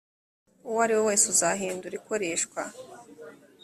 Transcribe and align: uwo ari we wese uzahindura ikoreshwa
uwo 0.67 0.79
ari 0.85 0.93
we 0.97 1.01
wese 1.07 1.25
uzahindura 1.33 1.93
ikoreshwa 1.99 2.61